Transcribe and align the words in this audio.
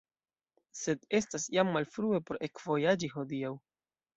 Sed 0.79 1.03
estas 1.19 1.45
jam 1.57 1.71
malfrue 1.75 2.23
por 2.31 2.43
ekvojaĝi 2.51 3.15
hodiaŭ. 3.17 3.57